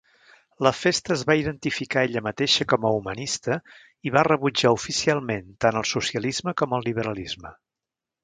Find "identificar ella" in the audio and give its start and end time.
1.39-2.23